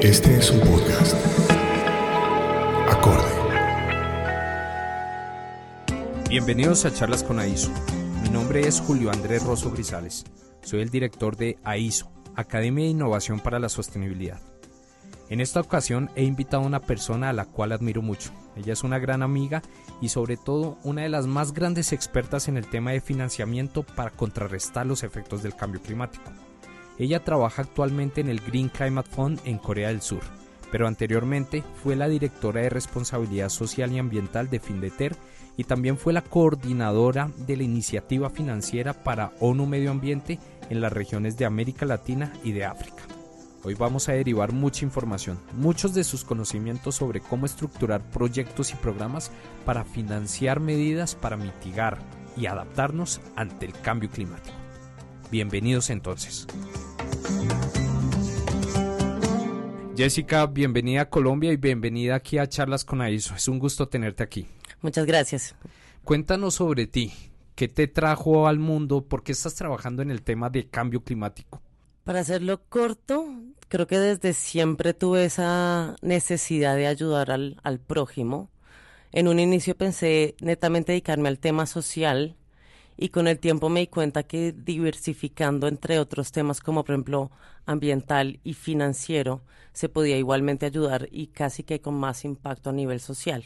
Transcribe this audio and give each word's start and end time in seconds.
Este 0.00 0.36
es 0.36 0.52
un 0.52 0.60
podcast. 0.60 1.16
Acorde. 2.88 3.26
Bienvenidos 6.30 6.84
a 6.84 6.94
Charlas 6.94 7.24
con 7.24 7.40
AISO. 7.40 7.72
Mi 8.22 8.28
nombre 8.28 8.60
es 8.60 8.80
Julio 8.80 9.10
Andrés 9.10 9.42
Rosso 9.42 9.72
Grisales. 9.72 10.24
Soy 10.62 10.82
el 10.82 10.90
director 10.90 11.36
de 11.36 11.58
AISO, 11.64 12.12
Academia 12.36 12.84
de 12.84 12.90
Innovación 12.90 13.40
para 13.40 13.58
la 13.58 13.68
Sostenibilidad. 13.68 14.40
En 15.30 15.40
esta 15.40 15.60
ocasión 15.60 16.10
he 16.14 16.22
invitado 16.22 16.62
a 16.62 16.66
una 16.66 16.80
persona 16.80 17.30
a 17.30 17.32
la 17.32 17.46
cual 17.46 17.72
admiro 17.72 18.00
mucho. 18.00 18.30
Ella 18.54 18.74
es 18.74 18.84
una 18.84 19.00
gran 19.00 19.24
amiga 19.24 19.62
y 20.00 20.10
sobre 20.10 20.36
todo 20.36 20.78
una 20.84 21.02
de 21.02 21.08
las 21.08 21.26
más 21.26 21.52
grandes 21.52 21.92
expertas 21.92 22.46
en 22.46 22.56
el 22.56 22.68
tema 22.68 22.92
de 22.92 23.00
financiamiento 23.00 23.82
para 23.82 24.12
contrarrestar 24.12 24.86
los 24.86 25.02
efectos 25.02 25.42
del 25.42 25.56
cambio 25.56 25.82
climático. 25.82 26.30
Ella 26.98 27.22
trabaja 27.22 27.62
actualmente 27.62 28.20
en 28.20 28.28
el 28.28 28.40
Green 28.40 28.68
Climate 28.68 29.08
Fund 29.08 29.40
en 29.44 29.58
Corea 29.58 29.88
del 29.88 30.02
Sur, 30.02 30.22
pero 30.72 30.88
anteriormente 30.88 31.62
fue 31.82 31.94
la 31.94 32.08
directora 32.08 32.62
de 32.62 32.70
responsabilidad 32.70 33.50
social 33.50 33.92
y 33.92 33.98
ambiental 33.98 34.50
de 34.50 34.58
Findeter 34.58 35.16
y 35.56 35.64
también 35.64 35.96
fue 35.96 36.12
la 36.12 36.22
coordinadora 36.22 37.30
de 37.36 37.56
la 37.56 37.62
iniciativa 37.62 38.30
financiera 38.30 38.92
para 38.92 39.32
ONU 39.40 39.66
Medio 39.66 39.92
Ambiente 39.92 40.38
en 40.70 40.80
las 40.80 40.92
regiones 40.92 41.36
de 41.36 41.44
América 41.44 41.86
Latina 41.86 42.32
y 42.42 42.52
de 42.52 42.64
África. 42.64 43.04
Hoy 43.64 43.74
vamos 43.74 44.08
a 44.08 44.12
derivar 44.12 44.52
mucha 44.52 44.84
información, 44.84 45.38
muchos 45.52 45.94
de 45.94 46.04
sus 46.04 46.24
conocimientos 46.24 46.96
sobre 46.96 47.20
cómo 47.20 47.46
estructurar 47.46 48.00
proyectos 48.10 48.72
y 48.72 48.76
programas 48.76 49.30
para 49.64 49.84
financiar 49.84 50.60
medidas 50.60 51.14
para 51.14 51.36
mitigar 51.36 51.98
y 52.36 52.46
adaptarnos 52.46 53.20
ante 53.34 53.66
el 53.66 53.72
cambio 53.72 54.10
climático. 54.10 54.56
Bienvenidos 55.30 55.90
entonces. 55.90 56.46
Jessica, 59.98 60.46
bienvenida 60.46 61.00
a 61.00 61.10
Colombia 61.10 61.50
y 61.52 61.56
bienvenida 61.56 62.14
aquí 62.14 62.38
a 62.38 62.48
Charlas 62.48 62.84
con 62.84 63.00
AISO. 63.00 63.34
Es 63.34 63.48
un 63.48 63.58
gusto 63.58 63.88
tenerte 63.88 64.22
aquí. 64.22 64.46
Muchas 64.80 65.06
gracias. 65.06 65.56
Cuéntanos 66.04 66.54
sobre 66.54 66.86
ti. 66.86 67.12
¿Qué 67.56 67.66
te 67.66 67.88
trajo 67.88 68.46
al 68.46 68.60
mundo? 68.60 69.04
¿Por 69.08 69.24
qué 69.24 69.32
estás 69.32 69.56
trabajando 69.56 70.02
en 70.02 70.12
el 70.12 70.22
tema 70.22 70.50
de 70.50 70.68
cambio 70.68 71.02
climático? 71.02 71.60
Para 72.04 72.20
hacerlo 72.20 72.62
corto, 72.68 73.26
creo 73.66 73.88
que 73.88 73.98
desde 73.98 74.34
siempre 74.34 74.94
tuve 74.94 75.24
esa 75.24 75.96
necesidad 76.00 76.76
de 76.76 76.86
ayudar 76.86 77.32
al, 77.32 77.58
al 77.64 77.80
prójimo. 77.80 78.50
En 79.10 79.26
un 79.26 79.40
inicio 79.40 79.76
pensé 79.76 80.36
netamente 80.40 80.92
dedicarme 80.92 81.28
al 81.28 81.40
tema 81.40 81.66
social 81.66 82.36
y 83.00 83.10
con 83.10 83.28
el 83.28 83.38
tiempo 83.38 83.68
me 83.68 83.80
di 83.80 83.86
cuenta 83.86 84.24
que 84.24 84.52
diversificando 84.52 85.68
entre 85.68 86.00
otros 86.00 86.32
temas 86.32 86.60
como 86.60 86.84
por 86.84 86.94
ejemplo 86.94 87.30
ambiental 87.64 88.40
y 88.42 88.54
financiero 88.54 89.40
se 89.72 89.88
podía 89.88 90.18
igualmente 90.18 90.66
ayudar 90.66 91.08
y 91.12 91.28
casi 91.28 91.62
que 91.62 91.80
con 91.80 91.94
más 91.94 92.24
impacto 92.24 92.70
a 92.70 92.72
nivel 92.72 92.98
social. 92.98 93.44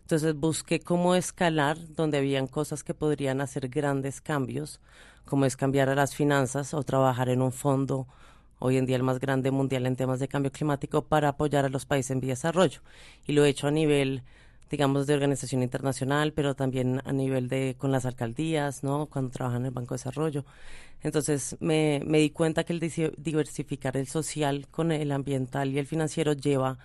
Entonces 0.00 0.34
busqué 0.34 0.80
cómo 0.80 1.14
escalar 1.14 1.76
donde 1.94 2.16
habían 2.16 2.46
cosas 2.46 2.82
que 2.82 2.94
podrían 2.94 3.42
hacer 3.42 3.68
grandes 3.68 4.22
cambios, 4.22 4.80
como 5.26 5.44
es 5.44 5.56
cambiar 5.56 5.90
a 5.90 5.94
las 5.94 6.14
finanzas 6.14 6.72
o 6.72 6.82
trabajar 6.82 7.28
en 7.28 7.42
un 7.42 7.52
fondo 7.52 8.06
hoy 8.58 8.78
en 8.78 8.86
día 8.86 8.96
el 8.96 9.02
más 9.02 9.20
grande 9.20 9.50
mundial 9.50 9.84
en 9.84 9.96
temas 9.96 10.20
de 10.20 10.28
cambio 10.28 10.52
climático 10.52 11.02
para 11.02 11.28
apoyar 11.28 11.66
a 11.66 11.68
los 11.68 11.84
países 11.84 12.12
en 12.12 12.20
desarrollo. 12.20 12.80
Y 13.26 13.32
lo 13.32 13.44
he 13.44 13.50
hecho 13.50 13.66
a 13.66 13.72
nivel 13.72 14.22
digamos, 14.70 15.06
de 15.06 15.14
organización 15.14 15.62
internacional, 15.62 16.32
pero 16.32 16.54
también 16.54 17.00
a 17.04 17.12
nivel 17.12 17.48
de 17.48 17.76
con 17.78 17.92
las 17.92 18.06
alcaldías, 18.06 18.82
¿no? 18.82 19.06
Cuando 19.06 19.30
trabajan 19.30 19.62
en 19.62 19.66
el 19.66 19.72
Banco 19.72 19.94
de 19.94 19.98
Desarrollo. 19.98 20.44
Entonces 21.02 21.56
me, 21.60 22.02
me 22.04 22.18
di 22.18 22.30
cuenta 22.30 22.64
que 22.64 22.72
el 22.72 22.80
diversificar 22.80 23.96
el 23.96 24.08
social 24.08 24.66
con 24.70 24.92
el 24.92 25.12
ambiental 25.12 25.70
y 25.72 25.78
el 25.78 25.86
financiero 25.86 26.32
lleva 26.32 26.78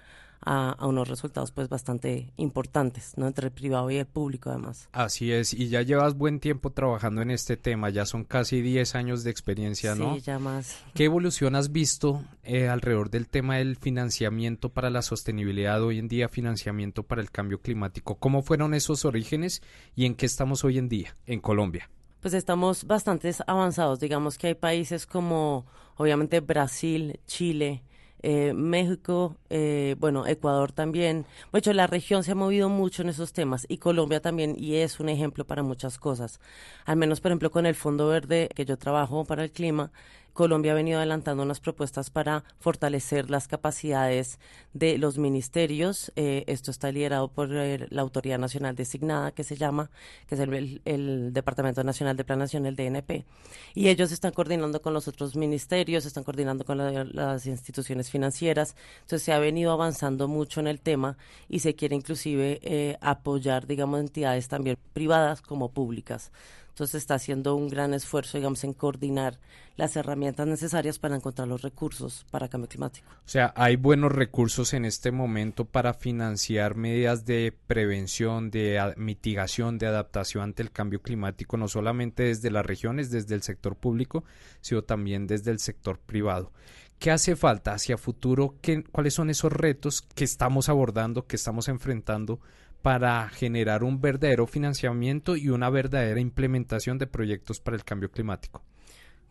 a, 0.44 0.76
unos 0.86 1.08
resultados 1.08 1.52
pues 1.52 1.70
bastante 1.70 2.34
importantes, 2.38 3.14
¿no? 3.18 3.28
Entre 3.28 3.48
el 3.48 3.54
privado 3.54 3.90
y 3.92 3.98
el 3.98 4.06
público 4.06 4.50
además. 4.50 4.90
Así 4.92 5.32
es, 5.32 5.54
y 5.54 5.70
ya 5.70 5.82
llevas 5.82 6.16
buen 6.16 6.40
tiempo 6.40 6.72
trabajando 6.72 7.22
en 7.22 7.32
este 7.32 7.58
tema, 7.58 7.90
ya 7.90 8.06
son 8.06 8.24
casi 8.24 8.62
10 8.62 8.96
años 8.96 9.24
de 9.24 9.32
experiencia, 9.32 9.96
¿no? 9.96 10.16
Sí, 10.16 10.22
ya 10.22 10.40
más. 10.40 10.78
¿Qué 10.94 11.06
evolución 11.06 11.56
has 11.56 11.72
visto 11.72 12.24
eh, 12.44 12.68
alrededor 12.68 13.10
del 13.10 13.28
tema 13.28 13.58
del 13.58 13.76
financiamiento 13.78 14.70
para 14.70 14.90
la 14.90 15.02
sostenibilidad 15.02 15.82
hoy 15.84 16.00
en 16.00 16.08
día, 16.08 16.30
financiamiento 16.30 17.04
para 17.04 17.22
el 17.22 17.32
cambio 17.32 17.62
climático? 17.62 18.16
¿Cómo 18.16 18.42
fueron 18.42 18.74
esos 18.74 19.06
orígenes 19.06 19.62
y 19.96 20.06
en 20.06 20.16
qué 20.16 20.26
estamos 20.26 20.64
hoy 20.64 20.78
en 20.78 20.90
día 20.90 21.16
en 21.26 21.40
Colombia? 21.40 21.90
Pues 22.22 22.34
estamos 22.36 22.86
bastante 22.86 23.34
avanzados, 23.48 24.00
digamos 24.00 24.38
que 24.38 24.48
hay 24.48 24.56
países 24.56 25.08
como 25.08 25.66
obviamente 25.98 26.40
Brasil, 26.40 27.20
Chile, 27.26 27.84
eh, 28.24 28.54
México, 28.54 29.36
eh, 29.50 29.96
bueno, 30.00 30.28
Ecuador 30.28 30.72
también. 30.72 31.26
De 31.52 31.60
hecho, 31.60 31.74
la 31.74 31.88
región 31.88 32.24
se 32.24 32.32
ha 32.32 32.36
movido 32.36 32.70
mucho 32.70 33.02
en 33.02 33.10
esos 33.10 33.34
temas 33.34 33.66
y 33.70 33.78
Colombia 33.78 34.22
también, 34.22 34.56
y 34.58 34.76
es 34.76 35.00
un 35.00 35.10
ejemplo 35.10 35.46
para 35.46 35.64
muchas 35.64 35.98
cosas. 35.98 36.40
Al 36.86 36.98
menos, 36.98 37.22
por 37.22 37.32
ejemplo, 37.32 37.52
con 37.52 37.66
el 37.66 37.76
Fondo 37.76 38.08
Verde 38.08 38.50
que 38.56 38.66
yo 38.66 38.78
trabajo 38.78 39.26
para 39.26 39.44
el 39.44 39.52
clima, 39.52 39.92
Colombia 40.34 40.72
ha 40.72 40.76
venido 40.76 40.98
adelantando 40.98 41.44
unas 41.44 41.60
propuestas 41.60 42.10
para 42.10 42.44
fortalecer 42.60 43.30
las 43.30 43.48
capacidades 43.48 44.40
de 44.74 44.98
los 44.98 45.18
ministerios. 45.18 46.12
Eh, 46.16 46.44
esto 46.48 46.72
está 46.72 46.92
liderado 46.92 47.28
por 47.28 47.50
eh, 47.54 47.88
la 47.90 48.02
Autoridad 48.02 48.40
Nacional 48.40 48.76
Designada, 48.76 49.32
que 49.32 49.44
se 49.44 49.58
llama, 49.58 49.92
que 50.28 50.36
es 50.36 50.42
el, 50.42 51.34
Departamento 51.34 51.84
Nacional 51.84 52.16
de 52.16 52.24
Planación, 52.24 52.66
el 52.66 52.76
DNP. 52.76 53.26
Y 53.74 53.90
ellos 53.90 54.12
están 54.12 54.32
coordinando 54.32 54.82
con 54.82 54.94
los 54.94 55.08
otros 55.08 55.36
ministerios, 55.36 56.06
están 56.06 56.24
coordinando 56.24 56.64
con 56.66 56.78
las 56.78 57.46
instituciones 57.46 58.10
financieras. 58.10 58.76
Entonces 59.02 59.24
se 59.24 59.34
ha 59.34 59.40
venido 59.40 59.72
avanzando 59.72 60.28
mucho 60.28 60.60
en 60.60 60.68
el 60.68 60.80
tema 60.80 61.18
y 61.50 61.60
se 61.60 61.76
quiere 61.76 61.96
inclusive 61.96 62.60
eh, 62.64 62.98
apoyar, 63.02 63.68
digamos, 63.68 64.00
entidades 64.00 64.48
también 64.48 64.78
privadas 64.94 65.42
como 65.42 65.72
públicas. 65.72 66.32
Entonces 66.72 66.96
está 66.96 67.16
haciendo 67.16 67.56
un 67.56 67.68
gran 67.68 67.94
esfuerzo, 67.94 68.38
digamos, 68.38 68.64
en 68.64 68.74
coordinar 68.74 69.38
las 69.76 69.96
herramientas 69.98 70.48
necesarias 70.48 71.00
para 71.00 71.16
encontrar 71.16 71.48
los 71.48 71.62
recursos 71.62 72.26
para 72.32 72.48
cambio 72.48 72.70
climático. 72.70 73.08
O 73.12 73.30
sea, 73.30 73.54
hay 73.58 73.76
buenos 73.76 74.12
recursos 74.12 74.74
en 74.74 74.86
este 74.86 75.12
momento 75.12 75.66
para 75.66 75.94
financiar 75.94 76.76
medidas 76.76 77.26
de 77.26 77.54
prevención, 77.68 78.52
de 78.52 78.94
mitigación, 78.96 79.78
de 79.78 79.88
adaptación 79.88 80.44
ante 80.44 80.64
el 80.64 80.72
cambio 80.72 81.02
climático, 81.02 81.58
no 81.58 81.68
solamente 81.68 82.24
desde 82.24 82.52
las 82.52 82.66
regiones, 82.66 83.12
desde 83.12 83.36
el 83.36 83.44
sector 83.44 83.76
público, 83.76 84.24
sino 84.62 84.84
también 84.84 85.28
desde 85.28 85.52
el 85.52 85.60
sector 85.60 86.00
privado. 86.00 86.52
¿Qué 87.00 87.12
hace 87.12 87.36
falta 87.36 87.74
hacia 87.74 87.98
futuro? 87.98 88.56
¿Qué, 88.62 88.84
¿Cuáles 88.84 89.16
son 89.16 89.30
esos 89.30 89.52
retos 89.52 90.04
que 90.04 90.24
estamos 90.24 90.70
abordando, 90.70 91.26
que 91.26 91.36
estamos 91.36 91.68
enfrentando 91.68 92.40
para 92.82 93.30
generar 93.30 93.84
un 93.84 94.02
verdadero 94.02 94.48
financiamiento 94.48 95.36
y 95.36 95.50
una 95.50 95.70
verdadera 95.70 96.20
implementación 96.20 96.98
de 96.98 97.08
proyectos 97.08 97.60
para 97.60 97.78
el 97.78 97.84
cambio 97.84 98.10
climático? 98.12 98.64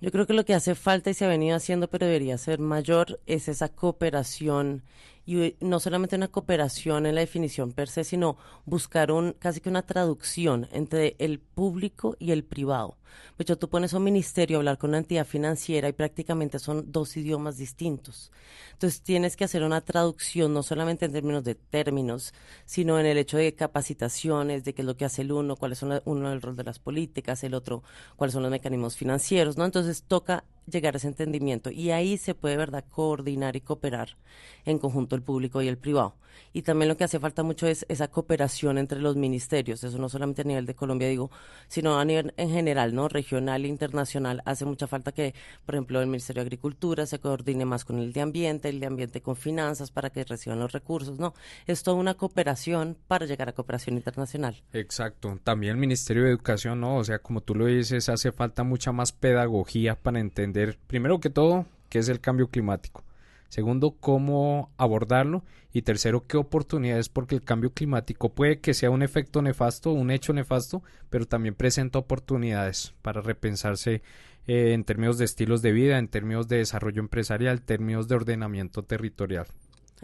Yo 0.00 0.10
creo 0.10 0.26
que 0.26 0.32
lo 0.32 0.44
que 0.44 0.54
hace 0.54 0.74
falta 0.74 1.10
y 1.10 1.14
se 1.14 1.26
ha 1.26 1.28
venido 1.28 1.56
haciendo, 1.56 1.88
pero 1.88 2.06
debería 2.06 2.38
ser 2.38 2.58
mayor, 2.58 3.20
es 3.26 3.48
esa 3.48 3.68
cooperación 3.68 4.82
y 5.26 5.56
no 5.60 5.80
solamente 5.80 6.16
una 6.16 6.28
cooperación 6.28 7.06
en 7.06 7.14
la 7.14 7.20
definición 7.20 7.72
per 7.72 7.88
se, 7.88 8.04
sino 8.04 8.36
buscar 8.64 9.12
un 9.12 9.32
casi 9.32 9.60
que 9.60 9.68
una 9.68 9.82
traducción 9.82 10.68
entre 10.72 11.16
el 11.18 11.38
público 11.38 12.16
y 12.18 12.32
el 12.32 12.44
privado. 12.44 12.96
De 13.36 13.42
hecho, 13.42 13.58
tú 13.58 13.68
pones 13.68 13.92
un 13.92 14.04
ministerio 14.04 14.56
a 14.56 14.60
hablar 14.60 14.78
con 14.78 14.90
una 14.90 14.98
entidad 14.98 15.26
financiera 15.26 15.88
y 15.88 15.92
prácticamente 15.92 16.58
son 16.58 16.92
dos 16.92 17.16
idiomas 17.16 17.56
distintos. 17.56 18.30
Entonces, 18.72 19.02
tienes 19.02 19.36
que 19.36 19.44
hacer 19.44 19.62
una 19.62 19.80
traducción 19.80 20.52
no 20.52 20.62
solamente 20.62 21.06
en 21.06 21.12
términos 21.12 21.44
de 21.44 21.54
términos, 21.54 22.32
sino 22.64 22.98
en 22.98 23.06
el 23.06 23.18
hecho 23.18 23.36
de 23.36 23.54
capacitaciones, 23.54 24.64
de 24.64 24.74
qué 24.74 24.82
es 24.82 24.86
lo 24.86 24.96
que 24.96 25.04
hace 25.04 25.22
el 25.22 25.32
uno, 25.32 25.56
cuáles 25.56 25.78
son 25.78 26.00
uno 26.04 26.32
el 26.32 26.42
rol 26.42 26.56
de 26.56 26.64
las 26.64 26.78
políticas, 26.78 27.42
el 27.44 27.54
otro, 27.54 27.82
cuáles 28.16 28.34
son 28.34 28.42
los 28.42 28.50
mecanismos 28.50 28.96
financieros, 28.96 29.56
¿no? 29.56 29.64
Entonces, 29.64 30.04
toca 30.04 30.44
llegar 30.66 30.94
a 30.94 30.98
ese 30.98 31.08
entendimiento 31.08 31.70
y 31.70 31.90
ahí 31.90 32.18
se 32.18 32.34
puede, 32.34 32.56
¿verdad?, 32.56 32.84
coordinar 32.90 33.56
y 33.56 33.60
cooperar 33.60 34.16
en 34.64 34.78
conjunto 34.78 35.16
el 35.16 35.22
público 35.22 35.62
y 35.62 35.68
el 35.68 35.78
privado. 35.78 36.16
Y 36.52 36.62
también 36.62 36.88
lo 36.88 36.96
que 36.96 37.04
hace 37.04 37.18
falta 37.20 37.42
mucho 37.42 37.66
es 37.66 37.84
esa 37.88 38.08
cooperación 38.08 38.78
entre 38.78 39.00
los 39.00 39.16
ministerios, 39.16 39.84
eso 39.84 39.98
no 39.98 40.08
solamente 40.08 40.42
a 40.42 40.44
nivel 40.44 40.66
de 40.66 40.74
Colombia, 40.74 41.08
digo, 41.08 41.30
sino 41.68 41.98
a 41.98 42.04
nivel 42.04 42.32
en 42.36 42.50
general, 42.50 42.94
¿no?, 42.94 43.08
regional 43.08 43.64
e 43.64 43.68
internacional. 43.68 44.42
Hace 44.44 44.64
mucha 44.64 44.86
falta 44.86 45.12
que, 45.12 45.34
por 45.66 45.74
ejemplo, 45.74 46.00
el 46.00 46.06
Ministerio 46.06 46.42
de 46.42 46.46
Agricultura 46.46 47.06
se 47.06 47.18
coordine 47.18 47.64
más 47.64 47.84
con 47.84 47.98
el 47.98 48.12
de 48.12 48.20
Ambiente, 48.20 48.68
el 48.68 48.80
de 48.80 48.86
Ambiente 48.86 49.20
con 49.20 49.36
finanzas 49.36 49.90
para 49.90 50.10
que 50.10 50.24
reciban 50.24 50.58
los 50.58 50.72
recursos, 50.72 51.18
¿no? 51.18 51.34
Es 51.66 51.82
toda 51.82 51.96
una 51.96 52.14
cooperación 52.14 52.96
para 53.06 53.26
llegar 53.26 53.48
a 53.48 53.52
cooperación 53.52 53.96
internacional. 53.96 54.62
Exacto. 54.72 55.38
También 55.44 55.72
el 55.72 55.78
Ministerio 55.78 56.24
de 56.24 56.30
Educación, 56.30 56.80
¿no? 56.80 56.96
O 56.96 57.04
sea, 57.04 57.18
como 57.18 57.40
tú 57.42 57.54
lo 57.54 57.66
dices, 57.66 58.08
hace 58.08 58.32
falta 58.32 58.64
mucha 58.64 58.92
más 58.92 59.12
pedagogía 59.12 59.94
para 59.94 60.20
entender 60.20 60.49
primero 60.86 61.20
que 61.20 61.30
todo, 61.30 61.66
qué 61.88 61.98
es 61.98 62.08
el 62.08 62.20
cambio 62.20 62.48
climático. 62.48 63.04
Segundo, 63.48 63.96
cómo 63.98 64.70
abordarlo. 64.78 65.44
Y 65.72 65.82
tercero, 65.82 66.26
qué 66.26 66.36
oportunidades, 66.36 67.08
porque 67.08 67.34
el 67.34 67.42
cambio 67.42 67.72
climático 67.72 68.32
puede 68.32 68.60
que 68.60 68.74
sea 68.74 68.90
un 68.90 69.02
efecto 69.02 69.42
nefasto, 69.42 69.92
un 69.92 70.10
hecho 70.10 70.32
nefasto, 70.32 70.82
pero 71.10 71.26
también 71.26 71.54
presenta 71.54 71.98
oportunidades 71.98 72.94
para 73.02 73.20
repensarse 73.20 74.02
eh, 74.46 74.72
en 74.72 74.84
términos 74.84 75.18
de 75.18 75.26
estilos 75.26 75.62
de 75.62 75.72
vida, 75.72 75.98
en 75.98 76.08
términos 76.08 76.48
de 76.48 76.58
desarrollo 76.58 77.00
empresarial, 77.00 77.58
en 77.58 77.64
términos 77.64 78.08
de 78.08 78.16
ordenamiento 78.16 78.82
territorial. 78.82 79.46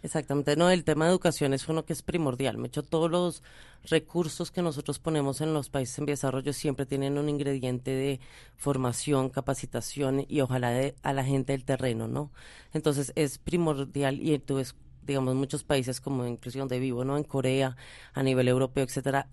Exactamente, 0.02 0.56
no, 0.56 0.70
el 0.70 0.84
tema 0.84 1.06
de 1.06 1.10
educación 1.10 1.54
es 1.54 1.68
uno 1.68 1.84
que 1.84 1.92
es 1.92 2.02
primordial. 2.02 2.58
Me 2.58 2.68
hecho 2.68 2.82
todos 2.82 3.10
los 3.10 3.42
recursos 3.84 4.50
que 4.50 4.62
nosotros 4.62 4.98
ponemos 4.98 5.40
en 5.40 5.54
los 5.54 5.70
países 5.70 5.98
en 5.98 6.06
desarrollo 6.06 6.52
siempre 6.52 6.86
tienen 6.86 7.18
un 7.18 7.28
ingrediente 7.28 7.90
de 7.92 8.20
formación, 8.56 9.30
capacitación 9.30 10.24
y 10.28 10.40
ojalá 10.40 10.70
de, 10.70 10.94
a 11.02 11.12
la 11.12 11.24
gente 11.24 11.52
del 11.52 11.64
terreno, 11.64 12.08
¿no? 12.08 12.30
Entonces 12.72 13.12
es 13.16 13.38
primordial 13.38 14.20
y 14.20 14.34
entonces 14.34 14.74
digamos, 15.06 15.34
muchos 15.34 15.64
países 15.64 16.00
como 16.00 16.26
inclusive 16.26 16.60
donde 16.60 16.78
vivo, 16.78 17.04
¿no? 17.04 17.16
En 17.16 17.24
Corea, 17.24 17.76
a 18.12 18.22
nivel 18.22 18.48
europeo, 18.48 18.84
etcétera, 18.84 19.28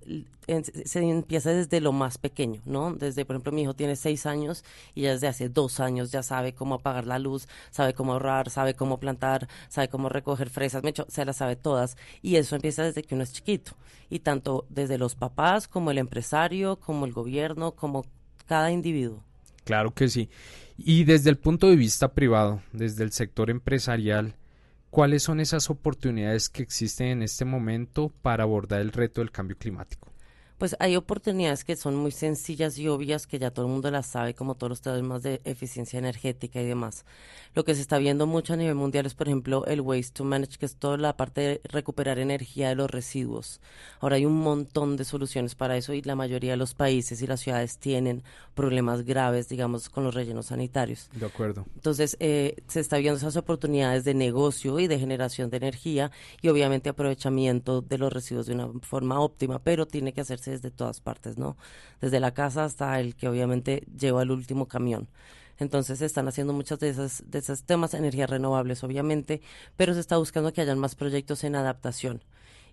se 0.86 1.00
empieza 1.00 1.52
desde 1.52 1.82
lo 1.82 1.92
más 1.92 2.18
pequeño, 2.18 2.62
¿no? 2.66 2.94
Desde, 2.94 3.26
por 3.26 3.36
ejemplo, 3.36 3.52
mi 3.52 3.64
hijo 3.64 3.74
tiene 3.74 3.96
seis 3.96 4.26
años 4.26 4.64
y 4.94 5.02
ya 5.02 5.12
desde 5.12 5.28
hace 5.28 5.50
dos 5.50 5.80
años 5.80 6.12
ya 6.12 6.24
sabe 6.24 6.54
cómo 6.54 6.76
apagar 6.76 7.08
la 7.08 7.20
luz, 7.20 7.48
sabe 7.72 7.94
cómo 7.94 8.14
ahorrar, 8.14 8.50
sabe 8.50 8.76
cómo 8.76 9.00
plantar, 9.00 9.48
sabe 9.70 9.88
cómo 9.90 10.10
recoger 10.10 10.50
fresas, 10.50 10.84
me 10.84 10.94
se 11.08 11.26
las 11.26 11.38
sabe 11.38 11.56
todas. 11.56 11.98
Y 12.22 12.36
eso 12.36 12.56
empieza 12.56 12.84
desde 12.84 13.04
que 13.04 13.16
uno 13.16 13.24
es 13.24 13.34
chiquito. 13.34 13.74
Y 14.10 14.20
tanto 14.20 14.66
desde 14.70 14.98
los 14.98 15.16
papás 15.16 15.68
como 15.68 15.92
el 15.92 15.98
empresario, 15.98 16.76
como 16.76 17.06
el 17.06 17.14
gobierno, 17.14 17.72
como 17.72 18.06
cada 18.46 18.72
individuo. 18.72 19.24
Claro 19.64 19.94
que 19.94 20.10
sí. 20.10 20.30
Y 20.78 21.04
desde 21.04 21.30
el 21.30 21.38
punto 21.38 21.70
de 21.70 21.76
vista 21.76 22.14
privado, 22.14 22.62
desde 22.74 23.04
el 23.04 23.12
sector 23.12 23.50
empresarial, 23.50 24.36
¿Cuáles 24.94 25.24
son 25.24 25.40
esas 25.40 25.72
oportunidades 25.72 26.50
que 26.50 26.62
existen 26.62 27.08
en 27.08 27.24
este 27.24 27.46
momento 27.46 28.14
para 28.22 28.44
abordar 28.44 28.80
el 28.80 28.92
reto 28.92 29.22
del 29.22 29.32
cambio 29.32 29.58
climático? 29.58 30.13
Pues 30.58 30.76
hay 30.80 30.96
oportunidades 30.96 31.64
que 31.64 31.76
son 31.76 31.96
muy 31.96 32.12
sencillas 32.12 32.78
y 32.78 32.88
obvias 32.88 33.28
que 33.28 33.40
ya 33.40 33.52
todo 33.52 33.66
el 33.66 33.72
mundo 33.72 33.92
las 33.92 34.08
sabe, 34.08 34.34
como 34.34 34.56
todos 34.56 34.70
los 34.70 34.82
temas 34.82 35.24
de 35.24 35.42
eficiencia 35.44 36.00
energética 36.00 36.62
y 36.62 36.66
demás. 36.66 37.06
Lo 37.56 37.64
que 37.64 37.76
se 37.76 37.82
está 37.82 37.98
viendo 37.98 38.26
mucho 38.26 38.54
a 38.54 38.58
nivel 38.58 38.76
mundial 38.76 39.06
es, 39.06 39.14
por 39.14 39.28
ejemplo, 39.28 39.66
el 39.66 39.82
waste 39.82 40.14
to 40.14 40.24
manage, 40.24 40.58
que 40.58 40.66
es 40.66 40.76
toda 40.76 40.98
la 40.98 41.16
parte 41.16 41.42
de 41.42 41.62
recuperar 41.66 42.20
energía 42.20 42.70
de 42.70 42.76
los 42.76 42.90
residuos. 42.90 43.62
Ahora 44.00 44.16
hay 44.16 44.26
un 44.26 44.40
montón 44.40 44.98
de 44.98 45.06
soluciones 45.06 45.56
para 45.56 45.78
eso 45.78 45.94
y 45.94 46.02
la 46.02 46.16
mayoría 46.16 46.52
de 46.52 46.58
los 46.58 46.74
países 46.74 47.22
y 47.22 47.28
las 47.28 47.42
ciudades 47.42 47.78
tienen 47.78 48.24
problemas 48.56 49.04
graves, 49.04 49.50
digamos, 49.50 49.90
con 49.90 50.04
los 50.04 50.14
rellenos 50.14 50.48
sanitarios. 50.48 51.10
De 51.14 51.26
acuerdo. 51.26 51.66
Entonces, 51.76 52.18
eh, 52.20 52.56
se 52.68 52.80
está 52.80 52.98
viendo 52.98 53.18
esas 53.18 53.36
oportunidades 53.36 54.04
de 54.04 54.14
negocio 54.14 54.80
y 54.80 54.88
de 54.88 55.00
generación 55.00 55.50
de 55.50 55.58
energía 55.58 56.12
y 56.42 56.50
obviamente 56.50 56.90
aprovechamiento 56.90 57.82
de 57.82 57.98
los 57.98 58.12
residuos 58.12 58.46
de 58.46 58.54
una 58.54 58.70
forma 58.82 59.20
óptima, 59.20 59.60
pero 59.60 59.86
tiene 59.86 60.14
que 60.14 60.22
hacerse 60.22 60.43
desde 60.52 60.72
todas 60.72 61.02
partes, 61.02 61.38
¿no? 61.38 61.58
Desde 62.02 62.20
la 62.20 62.34
casa 62.34 62.64
hasta 62.64 63.00
el 63.00 63.16
que 63.16 63.28
obviamente 63.28 63.84
lleva 63.98 64.24
el 64.24 64.32
último 64.32 64.68
camión. 64.68 65.08
Entonces 65.60 66.00
se 66.00 66.06
están 66.06 66.28
haciendo 66.28 66.54
muchas 66.54 66.80
de 66.80 66.90
esas 66.90 67.24
de 67.28 67.40
esos 67.40 67.64
temas, 67.64 67.94
energías 67.94 68.30
renovables 68.30 68.84
obviamente, 68.84 69.42
pero 69.78 69.94
se 69.94 70.00
está 70.00 70.18
buscando 70.18 70.52
que 70.52 70.62
hayan 70.62 70.80
más 70.80 70.96
proyectos 70.96 71.44
en 71.44 71.56
adaptación. 71.56 72.24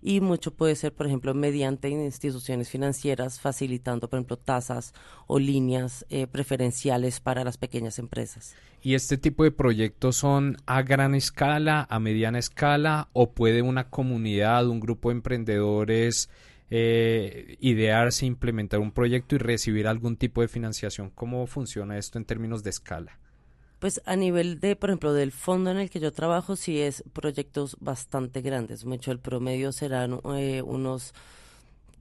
Y 0.03 0.19
mucho 0.19 0.51
puede 0.51 0.75
ser, 0.75 0.93
por 0.93 1.05
ejemplo, 1.05 1.35
mediante 1.35 1.87
instituciones 1.89 2.69
financieras 2.69 3.39
facilitando, 3.39 4.09
por 4.09 4.17
ejemplo, 4.17 4.35
tasas 4.35 4.93
o 5.27 5.37
líneas 5.37 6.07
eh, 6.09 6.25
preferenciales 6.25 7.19
para 7.19 7.43
las 7.43 7.57
pequeñas 7.57 7.99
empresas. 7.99 8.55
¿Y 8.81 8.95
este 8.95 9.19
tipo 9.19 9.43
de 9.43 9.51
proyectos 9.51 10.15
son 10.15 10.57
a 10.65 10.81
gran 10.81 11.13
escala, 11.13 11.85
a 11.87 11.99
mediana 11.99 12.39
escala 12.39 13.09
o 13.13 13.29
puede 13.29 13.61
una 13.61 13.89
comunidad, 13.89 14.67
un 14.67 14.79
grupo 14.79 15.09
de 15.09 15.17
emprendedores 15.17 16.29
eh, 16.73 17.57
idearse, 17.59 18.25
implementar 18.25 18.79
un 18.79 18.91
proyecto 18.91 19.35
y 19.35 19.39
recibir 19.39 19.87
algún 19.87 20.15
tipo 20.15 20.39
de 20.39 20.47
financiación. 20.47 21.09
¿Cómo 21.09 21.45
funciona 21.45 21.97
esto 21.97 22.17
en 22.17 22.23
términos 22.23 22.63
de 22.63 22.69
escala? 22.69 23.19
Pues 23.79 24.01
a 24.05 24.15
nivel 24.15 24.61
de, 24.61 24.77
por 24.77 24.89
ejemplo, 24.89 25.11
del 25.11 25.33
fondo 25.33 25.69
en 25.69 25.77
el 25.77 25.89
que 25.89 25.99
yo 25.99 26.13
trabajo, 26.13 26.55
sí 26.55 26.79
es 26.79 27.03
proyectos 27.11 27.75
bastante 27.81 28.41
grandes. 28.41 28.85
Mucho 28.85 29.11
el 29.11 29.19
promedio 29.19 29.73
serán 29.73 30.21
eh, 30.35 30.61
unos 30.61 31.13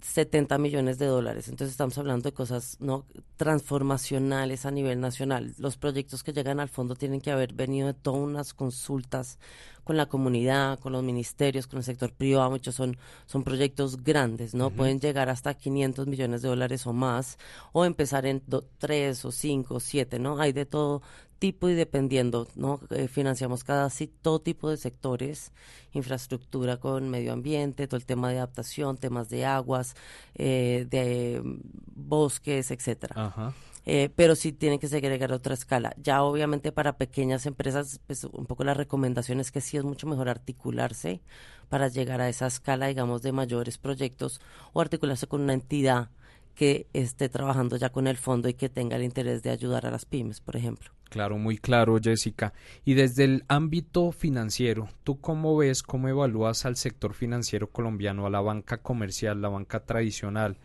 70 0.02 0.58
millones 0.58 0.98
de 0.98 1.06
dólares. 1.06 1.48
Entonces 1.48 1.72
estamos 1.72 1.98
hablando 1.98 2.28
de 2.28 2.32
cosas 2.32 2.76
no 2.80 3.06
transformacionales 3.36 4.66
a 4.66 4.70
nivel 4.70 5.00
nacional. 5.00 5.54
Los 5.58 5.76
proyectos 5.76 6.22
que 6.22 6.32
llegan 6.32 6.60
al 6.60 6.68
fondo 6.68 6.94
tienen 6.94 7.20
que 7.20 7.30
haber 7.30 7.54
venido 7.54 7.88
de 7.88 7.94
todas 7.94 8.20
unas 8.20 8.54
consultas 8.54 9.38
con 9.84 9.96
la 9.96 10.06
comunidad, 10.06 10.78
con 10.78 10.92
los 10.92 11.02
ministerios, 11.02 11.66
con 11.66 11.78
el 11.78 11.84
sector 11.84 12.12
privado. 12.12 12.50
Muchos 12.50 12.74
son, 12.74 12.96
son 13.26 13.44
proyectos 13.44 14.02
grandes, 14.02 14.54
¿no? 14.54 14.70
Pueden 14.70 15.00
llegar 15.00 15.28
hasta 15.28 15.54
500 15.54 16.06
millones 16.06 16.42
de 16.42 16.48
dólares 16.48 16.86
o 16.86 16.92
más, 16.92 17.38
o 17.72 17.84
empezar 17.84 18.26
en 18.26 18.42
3 18.78 19.24
o 19.24 19.32
5 19.32 19.74
o 19.74 19.80
7, 19.80 20.18
¿no? 20.18 20.40
Hay 20.40 20.52
de 20.52 20.66
todo 20.66 21.02
tipo 21.40 21.68
y 21.70 21.74
dependiendo, 21.74 22.46
¿no? 22.54 22.80
Eh, 22.90 23.08
financiamos 23.08 23.64
casi 23.64 24.06
todo 24.06 24.40
tipo 24.40 24.70
de 24.70 24.76
sectores, 24.76 25.52
infraestructura 25.92 26.76
con 26.76 27.08
medio 27.08 27.32
ambiente, 27.32 27.88
todo 27.88 27.96
el 27.96 28.04
tema 28.04 28.30
de 28.30 28.36
adaptación, 28.36 28.98
temas 28.98 29.30
de 29.30 29.46
aguas, 29.46 29.96
eh, 30.34 30.86
de 30.88 31.42
bosques, 31.96 32.70
etcétera. 32.70 33.54
Eh, 33.86 34.10
pero 34.14 34.36
sí 34.36 34.52
tiene 34.52 34.78
que 34.78 34.88
segregar 34.88 35.32
otra 35.32 35.54
escala. 35.54 35.94
Ya 35.96 36.22
obviamente 36.22 36.72
para 36.72 36.96
pequeñas 36.96 37.46
empresas, 37.46 38.00
pues 38.06 38.24
un 38.24 38.46
poco 38.46 38.64
la 38.64 38.74
recomendación 38.74 39.40
es 39.40 39.50
que 39.50 39.60
sí 39.60 39.76
es 39.76 39.84
mucho 39.84 40.06
mejor 40.06 40.28
articularse 40.28 41.22
para 41.68 41.88
llegar 41.88 42.20
a 42.20 42.28
esa 42.28 42.46
escala, 42.46 42.88
digamos, 42.88 43.22
de 43.22 43.32
mayores 43.32 43.78
proyectos 43.78 44.40
o 44.72 44.80
articularse 44.80 45.26
con 45.26 45.40
una 45.40 45.54
entidad 45.54 46.10
que 46.54 46.88
esté 46.92 47.28
trabajando 47.28 47.76
ya 47.76 47.90
con 47.90 48.06
el 48.06 48.16
fondo 48.16 48.48
y 48.48 48.54
que 48.54 48.68
tenga 48.68 48.96
el 48.96 49.04
interés 49.04 49.42
de 49.42 49.50
ayudar 49.50 49.86
a 49.86 49.90
las 49.90 50.04
pymes, 50.04 50.40
por 50.40 50.56
ejemplo. 50.56 50.90
Claro, 51.08 51.38
muy 51.38 51.58
claro, 51.58 51.98
Jessica. 52.00 52.52
Y 52.84 52.94
desde 52.94 53.24
el 53.24 53.44
ámbito 53.48 54.12
financiero, 54.12 54.88
¿tú 55.02 55.20
cómo 55.20 55.56
ves, 55.56 55.82
cómo 55.82 56.08
evalúas 56.08 56.66
al 56.66 56.76
sector 56.76 57.14
financiero 57.14 57.68
colombiano, 57.68 58.26
a 58.26 58.30
la 58.30 58.40
banca 58.40 58.78
comercial, 58.78 59.40
la 59.40 59.48
banca 59.48 59.84
tradicional, 59.84 60.58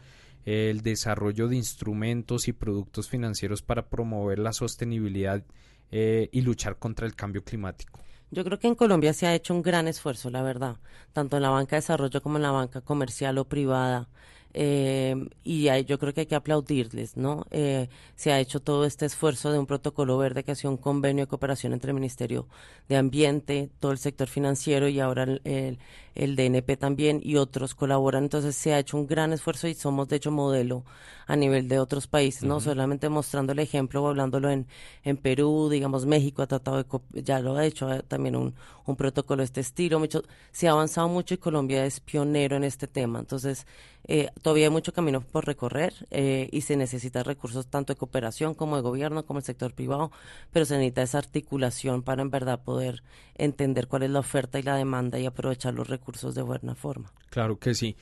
el 0.45 0.81
desarrollo 0.81 1.47
de 1.47 1.57
instrumentos 1.57 2.47
y 2.47 2.53
productos 2.53 3.09
financieros 3.09 3.61
para 3.61 3.89
promover 3.89 4.39
la 4.39 4.53
sostenibilidad 4.53 5.43
eh, 5.91 6.29
y 6.31 6.41
luchar 6.41 6.77
contra 6.77 7.05
el 7.05 7.15
cambio 7.15 7.43
climático? 7.43 7.99
Yo 8.31 8.43
creo 8.43 8.59
que 8.59 8.67
en 8.67 8.75
Colombia 8.75 9.13
se 9.13 9.27
ha 9.27 9.35
hecho 9.35 9.53
un 9.53 9.61
gran 9.61 9.87
esfuerzo, 9.87 10.29
la 10.29 10.41
verdad, 10.41 10.77
tanto 11.13 11.37
en 11.37 11.43
la 11.43 11.49
banca 11.49 11.75
de 11.75 11.81
desarrollo 11.81 12.21
como 12.21 12.37
en 12.37 12.43
la 12.43 12.51
banca 12.51 12.81
comercial 12.81 13.37
o 13.37 13.45
privada. 13.45 14.09
Eh, 14.57 15.27
y 15.43 15.65
yo 15.83 15.99
creo 15.99 16.13
que 16.13 16.21
hay 16.21 16.25
que 16.27 16.35
aplaudirles, 16.35 17.17
¿no? 17.17 17.45
Eh, 17.51 17.89
se 18.15 18.31
ha 18.31 18.39
hecho 18.39 18.61
todo 18.61 18.85
este 18.85 19.05
esfuerzo 19.05 19.51
de 19.51 19.59
un 19.59 19.65
protocolo 19.65 20.17
verde 20.17 20.45
que 20.45 20.53
ha 20.53 20.55
sido 20.55 20.71
un 20.71 20.77
convenio 20.77 21.25
de 21.25 21.27
cooperación 21.27 21.73
entre 21.73 21.89
el 21.91 21.95
Ministerio 21.95 22.47
de 22.87 22.95
Ambiente, 22.95 23.69
todo 23.81 23.91
el 23.91 23.97
sector 23.97 24.29
financiero 24.29 24.87
y 24.87 25.01
ahora 25.01 25.23
el, 25.23 25.77
el, 26.15 26.35
DNP 26.37 26.77
también 26.77 27.19
y 27.21 27.35
otros 27.35 27.75
colaboran. 27.75 28.23
Entonces 28.23 28.55
se 28.55 28.73
ha 28.73 28.79
hecho 28.79 28.95
un 28.95 29.07
gran 29.07 29.33
esfuerzo 29.33 29.67
y 29.67 29.73
somos 29.73 30.07
de 30.07 30.15
hecho 30.15 30.31
modelo 30.31 30.85
a 31.27 31.35
nivel 31.35 31.67
de 31.67 31.79
otros 31.79 32.07
países, 32.07 32.43
no 32.43 32.61
solamente 32.61 33.09
mostrando 33.09 33.51
el 33.51 33.59
ejemplo 33.59 34.03
o 34.03 34.07
hablándolo 34.07 34.49
en, 34.49 34.67
en 35.03 35.17
Perú, 35.17 35.67
digamos 35.69 36.05
México 36.05 36.41
ha 36.43 36.47
tratado 36.47 36.77
de, 36.81 36.85
ya 37.23 37.41
lo 37.41 37.57
ha 37.57 37.65
hecho 37.65 37.89
también 38.03 38.37
un, 38.37 38.55
un 38.85 38.95
protocolo 38.95 39.41
de 39.41 39.45
este 39.45 39.61
estilo. 39.61 39.99
Mucho, 39.99 40.23
se 40.51 40.67
ha 40.67 40.71
avanzado 40.71 41.09
mucho 41.09 41.33
y 41.33 41.37
Colombia 41.39 41.85
es 41.85 41.99
pionero 41.99 42.55
en 42.55 42.63
este 42.63 42.87
tema. 42.87 43.19
Entonces, 43.19 43.65
eh, 44.07 44.29
todavía 44.41 44.67
hay 44.67 44.71
mucho 44.71 44.93
camino 44.93 45.21
por 45.21 45.45
recorrer 45.45 45.93
eh, 46.11 46.47
y 46.51 46.61
se 46.61 46.77
necesita 46.77 47.23
recursos 47.23 47.67
tanto 47.67 47.93
de 47.93 47.97
cooperación 47.97 48.53
como 48.53 48.75
de 48.75 48.81
gobierno, 48.81 49.25
como 49.25 49.39
el 49.39 49.45
sector 49.45 49.73
privado, 49.73 50.11
pero 50.51 50.65
se 50.65 50.75
necesita 50.75 51.01
esa 51.01 51.17
articulación 51.17 52.03
para 52.03 52.21
en 52.21 52.29
verdad 52.29 52.63
poder 52.63 53.03
entender 53.35 53.87
cuál 53.87 54.03
es 54.03 54.09
la 54.11 54.19
oferta 54.19 54.59
y 54.59 54.63
la 54.63 54.75
demanda 54.75 55.19
y 55.19 55.25
aprovechar 55.25 55.73
los 55.73 55.89
recursos 55.89 56.35
de 56.35 56.41
buena 56.41 56.75
forma. 56.75 57.11
Claro 57.29 57.57
que 57.57 57.73
sí. 57.73 57.95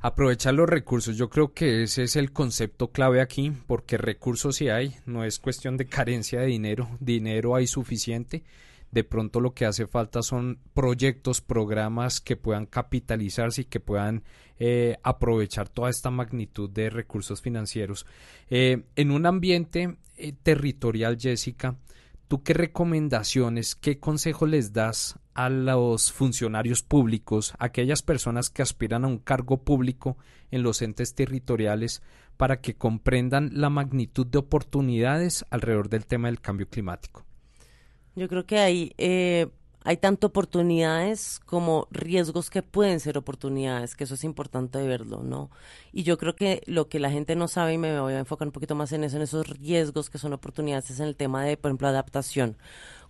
Aprovechar 0.00 0.54
los 0.54 0.68
recursos, 0.68 1.16
yo 1.16 1.28
creo 1.28 1.52
que 1.52 1.82
ese 1.82 2.04
es 2.04 2.14
el 2.14 2.30
concepto 2.30 2.92
clave 2.92 3.20
aquí, 3.20 3.52
porque 3.66 3.98
recursos 3.98 4.54
sí 4.54 4.68
hay, 4.68 4.94
no 5.06 5.24
es 5.24 5.40
cuestión 5.40 5.76
de 5.76 5.86
carencia 5.86 6.40
de 6.40 6.46
dinero, 6.46 6.88
dinero 7.00 7.56
hay 7.56 7.66
suficiente 7.66 8.44
de 8.90 9.04
pronto 9.04 9.40
lo 9.40 9.52
que 9.52 9.66
hace 9.66 9.86
falta 9.86 10.22
son 10.22 10.58
proyectos, 10.74 11.40
programas 11.40 12.20
que 12.20 12.36
puedan 12.36 12.66
capitalizarse 12.66 13.62
y 13.62 13.64
que 13.66 13.80
puedan 13.80 14.24
eh, 14.58 14.96
aprovechar 15.02 15.68
toda 15.68 15.90
esta 15.90 16.10
magnitud 16.10 16.70
de 16.70 16.90
recursos 16.90 17.42
financieros. 17.42 18.06
Eh, 18.48 18.84
en 18.96 19.10
un 19.10 19.26
ambiente 19.26 19.98
eh, 20.16 20.32
territorial, 20.42 21.18
Jessica, 21.20 21.76
¿tú 22.28 22.42
qué 22.42 22.54
recomendaciones, 22.54 23.74
qué 23.74 23.98
consejos 23.98 24.48
les 24.48 24.72
das 24.72 25.18
a 25.34 25.50
los 25.50 26.10
funcionarios 26.10 26.82
públicos, 26.82 27.54
a 27.58 27.66
aquellas 27.66 28.02
personas 28.02 28.50
que 28.50 28.62
aspiran 28.62 29.04
a 29.04 29.08
un 29.08 29.18
cargo 29.18 29.62
público 29.62 30.16
en 30.50 30.62
los 30.62 30.82
entes 30.82 31.14
territoriales, 31.14 32.02
para 32.36 32.60
que 32.60 32.74
comprendan 32.74 33.50
la 33.52 33.68
magnitud 33.68 34.26
de 34.26 34.38
oportunidades 34.38 35.44
alrededor 35.50 35.88
del 35.88 36.06
tema 36.06 36.28
del 36.28 36.40
cambio 36.40 36.68
climático? 36.68 37.27
Yo 38.18 38.28
creo 38.28 38.46
que 38.46 38.58
hay, 38.58 38.94
eh, 38.98 39.46
hay 39.84 39.96
tanto 39.96 40.26
oportunidades 40.26 41.40
como 41.46 41.86
riesgos 41.92 42.50
que 42.50 42.62
pueden 42.62 42.98
ser 42.98 43.16
oportunidades, 43.16 43.94
que 43.94 44.04
eso 44.04 44.14
es 44.14 44.24
importante 44.24 44.84
verlo, 44.86 45.22
¿no? 45.22 45.50
Y 45.92 46.02
yo 46.02 46.18
creo 46.18 46.34
que 46.34 46.62
lo 46.66 46.88
que 46.88 46.98
la 46.98 47.10
gente 47.10 47.36
no 47.36 47.46
sabe, 47.46 47.74
y 47.74 47.78
me 47.78 48.00
voy 48.00 48.14
a 48.14 48.18
enfocar 48.18 48.48
un 48.48 48.52
poquito 48.52 48.74
más 48.74 48.92
en 48.92 49.04
eso, 49.04 49.16
en 49.16 49.22
esos 49.22 49.48
riesgos 49.48 50.10
que 50.10 50.18
son 50.18 50.32
oportunidades, 50.32 50.90
es 50.90 50.98
en 51.00 51.06
el 51.06 51.16
tema 51.16 51.44
de, 51.44 51.56
por 51.56 51.70
ejemplo, 51.70 51.88
adaptación 51.88 52.56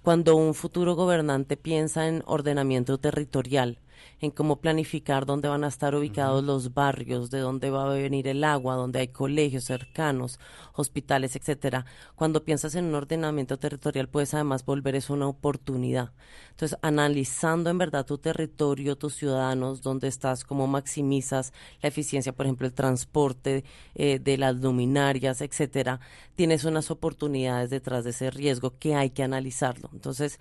Cuando 0.03 0.37
un 0.37 0.55
futuro 0.55 0.95
gobernante 0.95 1.57
piensa 1.57 2.09
en 2.09 2.23
ordenamiento 2.27 2.99
territorial, 2.99 3.79
en 4.21 4.31
cómo 4.31 4.61
planificar 4.61 5.27
dónde 5.27 5.49
van 5.49 5.65
a 5.65 5.69
estar 5.69 5.95
ubicados 5.95 6.45
los 6.45 6.75
barrios, 6.75 7.31
de 7.31 7.41
dónde 7.41 7.71
va 7.71 7.85
a 7.85 7.95
venir 7.95 8.29
el 8.29 8.45
agua, 8.45 8.75
dónde 8.75 9.01
hay 9.01 9.09
colegios 9.09 9.65
cercanos, 9.65 10.39
hospitales, 10.75 11.37
etcétera. 11.37 11.87
Cuando 12.15 12.45
piensas 12.45 12.75
en 12.75 12.87
un 12.87 12.95
ordenamiento 12.95 13.59
territorial, 13.59 14.09
puedes 14.09 14.35
además 14.35 14.65
volver 14.65 14.95
eso 14.97 15.15
una 15.15 15.29
oportunidad. 15.29 16.13
Entonces, 16.51 16.79
analizando 16.83 17.71
en 17.71 17.79
verdad 17.79 18.05
tu 18.05 18.19
territorio, 18.19 18.97
tus 18.97 19.15
ciudadanos, 19.15 19.83
dónde 19.83 20.09
estás, 20.09 20.45
cómo 20.45 20.67
maximizas 20.67 21.53
la 21.83 21.89
eficiencia, 21.89 22.33
por 22.33 22.47
ejemplo, 22.47 22.67
el 22.67 22.75
transporte 22.75 23.65
eh, 23.95 24.19
de 24.19 24.39
las 24.39 24.57
luminarias, 24.57 25.41
etcétera, 25.41 26.01
tienes 26.35 26.65
unas 26.65 26.91
oportunidades 26.91 27.71
detrás 27.71 28.05
de 28.05 28.11
ese 28.11 28.31
riesgo 28.31 28.79
que 28.79 28.95
hay 28.95 29.11
que 29.11 29.23
analizarlo. 29.23 29.91
Entonces, 29.93 30.41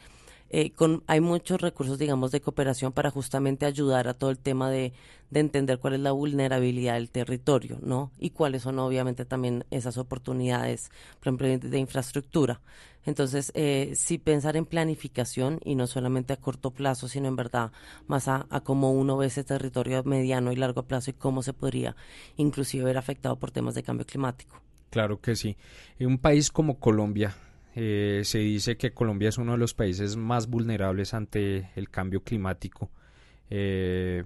eh, 0.50 0.72
con, 0.72 1.04
hay 1.08 1.20
muchos 1.20 1.60
recursos, 1.60 2.00
digamos, 2.00 2.32
de 2.32 2.42
cooperación 2.42 2.94
para 2.94 3.12
justamente 3.12 3.66
ayudar 3.66 4.08
a 4.08 4.14
todo 4.14 4.30
el 4.30 4.40
tema 4.40 4.70
de, 4.70 4.94
de, 5.30 5.40
entender 5.40 5.80
cuál 5.80 5.96
es 5.96 6.00
la 6.00 6.12
vulnerabilidad 6.12 6.94
del 6.94 7.10
territorio, 7.10 7.78
¿no? 7.82 8.12
Y 8.18 8.30
cuáles 8.30 8.64
son, 8.64 8.80
obviamente, 8.80 9.26
también 9.26 9.66
esas 9.72 9.98
oportunidades, 9.98 10.90
por 11.20 11.28
ejemplo, 11.28 11.70
de, 11.70 11.80
infraestructura. 11.80 12.62
Entonces, 13.06 13.52
eh, 13.56 13.94
sí 13.96 14.18
pensar 14.18 14.58
en 14.58 14.66
planificación 14.66 15.60
y 15.64 15.76
no 15.76 15.88
solamente 15.88 16.34
a 16.34 16.38
corto 16.38 16.72
plazo, 16.72 17.08
sino 17.08 17.28
en 17.28 17.36
verdad 17.36 17.72
más 18.08 18.28
a, 18.28 18.48
a 18.50 18.62
cómo 18.62 18.92
uno 18.92 19.18
ve 19.18 19.28
ese 19.28 19.44
territorio 19.44 20.00
a 20.00 20.04
mediano 20.04 20.52
y 20.52 20.56
largo 20.56 20.84
plazo 20.84 21.12
y 21.12 21.14
cómo 21.14 21.42
se 21.42 21.54
podría 21.54 21.96
inclusive 22.36 22.84
ver 22.84 22.98
afectado 22.98 23.38
por 23.38 23.52
temas 23.52 23.76
de 23.76 23.84
cambio 23.84 24.06
climático. 24.06 24.62
Claro 24.90 25.20
que 25.20 25.36
sí. 25.36 25.58
En 26.00 26.08
un 26.08 26.18
país 26.18 26.52
como 26.52 26.80
Colombia, 26.80 27.36
eh, 27.80 28.24
se 28.24 28.40
dice 28.40 28.76
que 28.76 28.92
Colombia 28.92 29.30
es 29.30 29.38
uno 29.38 29.52
de 29.52 29.60
los 29.60 29.76
países 29.76 30.16
más 30.16 30.48
vulnerables 30.48 31.14
ante 31.14 31.70
el 31.76 31.92
cambio 31.92 32.24
climático 32.24 32.90
eh, 33.52 34.24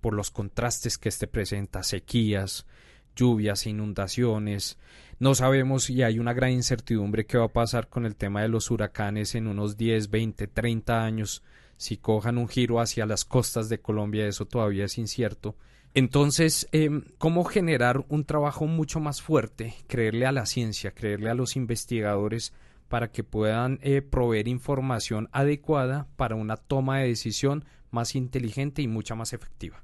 por 0.00 0.14
los 0.14 0.30
contrastes 0.30 0.96
que 0.96 1.10
este 1.10 1.26
presenta, 1.26 1.82
sequías, 1.82 2.66
lluvias, 3.14 3.66
inundaciones. 3.66 4.78
No 5.18 5.34
sabemos 5.34 5.90
y 5.90 6.02
hay 6.02 6.18
una 6.18 6.32
gran 6.32 6.52
incertidumbre 6.52 7.26
qué 7.26 7.36
va 7.36 7.44
a 7.44 7.52
pasar 7.52 7.88
con 7.88 8.06
el 8.06 8.16
tema 8.16 8.40
de 8.40 8.48
los 8.48 8.70
huracanes 8.70 9.34
en 9.34 9.48
unos 9.48 9.76
10, 9.76 10.08
20, 10.08 10.46
30 10.46 11.04
años. 11.04 11.42
Si 11.76 11.98
cojan 11.98 12.38
un 12.38 12.48
giro 12.48 12.80
hacia 12.80 13.04
las 13.04 13.26
costas 13.26 13.68
de 13.68 13.82
Colombia, 13.82 14.26
eso 14.26 14.46
todavía 14.46 14.86
es 14.86 14.96
incierto. 14.96 15.56
Entonces, 15.92 16.66
em, 16.72 17.04
¿cómo 17.18 17.44
generar 17.44 18.06
un 18.08 18.24
trabajo 18.24 18.66
mucho 18.66 18.98
más 18.98 19.20
fuerte? 19.20 19.74
Creerle 19.88 20.24
a 20.24 20.32
la 20.32 20.46
ciencia, 20.46 20.92
creerle 20.92 21.28
a 21.28 21.34
los 21.34 21.54
investigadores 21.54 22.54
para 22.88 23.10
que 23.12 23.24
puedan 23.24 23.78
eh, 23.82 24.02
proveer 24.02 24.48
información 24.48 25.28
adecuada 25.32 26.08
para 26.16 26.34
una 26.34 26.56
toma 26.56 26.98
de 26.98 27.08
decisión 27.08 27.64
más 27.90 28.14
inteligente 28.14 28.82
y 28.82 28.88
mucha 28.88 29.14
más 29.14 29.32
efectiva. 29.32 29.82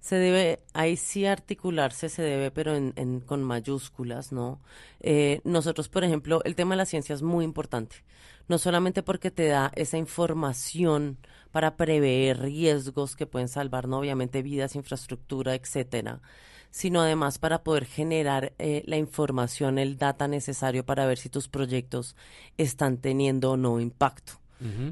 Se 0.00 0.16
debe, 0.16 0.60
ahí 0.74 0.96
sí 0.96 1.24
articularse 1.24 2.10
se 2.10 2.20
debe, 2.20 2.50
pero 2.50 2.76
en, 2.76 3.20
con 3.20 3.42
mayúsculas, 3.42 4.32
¿no? 4.32 4.60
Eh, 5.00 5.40
nosotros, 5.44 5.88
por 5.88 6.04
ejemplo, 6.04 6.42
el 6.44 6.54
tema 6.54 6.74
de 6.74 6.78
la 6.78 6.84
ciencia 6.84 7.14
es 7.14 7.22
muy 7.22 7.42
importante, 7.42 8.04
no 8.46 8.58
solamente 8.58 9.02
porque 9.02 9.30
te 9.30 9.46
da 9.46 9.72
esa 9.74 9.96
información 9.96 11.16
para 11.52 11.78
prever 11.78 12.38
riesgos 12.38 13.16
que 13.16 13.26
pueden 13.26 13.48
salvar, 13.48 13.88
¿no? 13.88 13.98
Obviamente 13.98 14.42
vidas, 14.42 14.76
infraestructura, 14.76 15.54
etcétera, 15.54 16.20
sino 16.74 17.00
además 17.00 17.38
para 17.38 17.62
poder 17.62 17.84
generar 17.84 18.52
eh, 18.58 18.82
la 18.86 18.96
información, 18.96 19.78
el 19.78 19.96
data 19.96 20.26
necesario 20.26 20.84
para 20.84 21.06
ver 21.06 21.18
si 21.18 21.28
tus 21.28 21.46
proyectos 21.46 22.16
están 22.58 22.96
teniendo 22.96 23.52
o 23.52 23.56
no 23.56 23.78
impacto. 23.78 24.32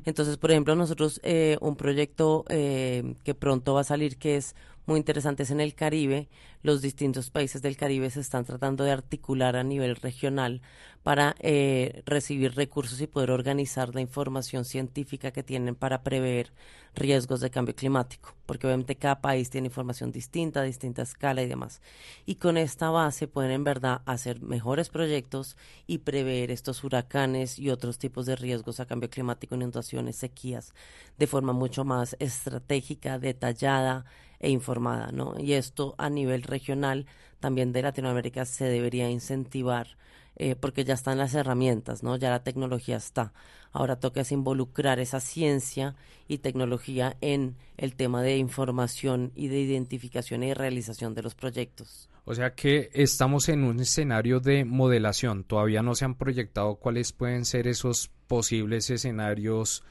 Entonces, 0.05 0.37
por 0.37 0.51
ejemplo, 0.51 0.77
nosotros 0.77 1.19
eh, 1.25 1.57
un 1.61 1.77
proyecto 1.77 2.45
eh, 2.51 3.15
que 3.25 3.35
pronto 3.35 3.75
va 3.75 3.81
a 3.81 3.85
salir 3.85 4.17
que 4.19 4.37
es 4.37 4.55
muy 4.87 4.99
interesante 4.99 5.45
es 5.45 5.51
en 5.51 5.61
el 5.61 5.75
Caribe, 5.75 6.29
los 6.63 6.83
distintos 6.83 7.31
países 7.31 7.63
del 7.63 7.77
Caribe 7.77 8.11
se 8.11 8.21
están 8.21 8.45
tratando 8.45 8.85
de 8.85 8.91
articular 8.91 9.57
a 9.57 9.63
nivel 9.63 9.97
regional 9.97 10.61
para 11.03 11.35
eh, 11.41 12.03
recibir 12.05 12.55
recursos 12.55 13.01
y 13.01 13.07
poder 13.07 13.31
organizar 13.31 13.95
la 13.95 14.01
información 14.01 14.65
científica 14.65 15.31
que 15.31 15.43
tienen 15.43 15.75
para 15.75 16.03
prever 16.03 16.53
riesgos 16.95 17.41
de 17.41 17.51
cambio 17.51 17.75
climático, 17.75 18.35
porque 18.45 18.67
obviamente 18.67 18.97
cada 18.97 19.21
país 19.21 19.51
tiene 19.51 19.69
información 19.69 20.13
distinta, 20.13 20.63
distinta 20.63 21.03
escala 21.03 21.43
y 21.43 21.49
demás. 21.49 21.81
Y 22.27 22.37
con 22.37 22.57
esta 22.57 22.91
base 22.91 23.27
pueden 23.27 23.51
en 23.53 23.65
verdad 23.65 24.03
hacer 24.05 24.41
mejores 24.41 24.89
proyectos 24.91 25.57
y 25.87 25.99
prever 25.99 26.51
estos 26.51 26.85
huracanes 26.85 27.59
y 27.59 27.71
otros 27.71 27.99
tipos 27.99 28.27
de 28.27 28.37
riesgos 28.37 28.79
a 28.79 28.87
cambio 28.87 29.11
climático, 29.11 29.55
inundaciones, 29.55 30.17
sequías, 30.17 30.75
de 31.19 31.27
forma 31.27 31.53
mucho 31.53 31.85
más 31.85 32.17
estratégica, 32.19 33.19
detallada 33.19 34.05
e 34.43 34.51
informada, 34.51 35.11
¿no? 35.13 35.35
Y 35.39 35.55
esto 35.55 35.95
a 35.97 36.11
nivel 36.11 36.43
regional 36.43 37.07
también 37.41 37.73
de 37.73 37.83
Latinoamérica 37.83 38.45
se 38.45 38.67
debería 38.67 39.09
incentivar 39.09 39.97
eh, 40.37 40.57
porque 40.57 40.85
ya 40.85 40.95
están 40.95 41.19
las 41.19 41.35
herramientas, 41.35 42.03
¿no? 42.03 42.17
Ya 42.17 42.31
la 42.31 42.43
tecnología 42.43 42.97
está. 42.97 43.33
Ahora 43.71 43.97
toca 43.97 44.23
involucrar 44.31 44.99
esa 44.99 45.21
ciencia 45.21 45.95
y 46.27 46.39
tecnología 46.39 47.17
en 47.21 47.57
el 47.77 47.95
tema 47.95 48.23
de 48.23 48.39
información 48.39 49.33
y 49.35 49.49
de 49.49 49.61
identificación 49.61 50.43
y 50.43 50.55
realización 50.55 51.15
de 51.15 51.23
los 51.23 51.35
proyectos. 51.35 52.09
O 52.25 52.35
sea 52.35 52.55
que 52.55 52.91
estamos 52.93 53.49
en 53.49 53.65
un 53.65 53.81
escenario 53.81 54.41
de 54.41 54.65
modelación. 54.65 55.45
Todavía 55.45 55.83
no 55.83 55.95
se 55.95 56.05
han 56.05 56.15
proyectado 56.15 56.77
cuáles 56.77 57.13
pueden 57.13 57.45
ser 57.45 57.67
esos 57.67 58.11
posibles 58.27 58.89
escenarios 58.91 59.83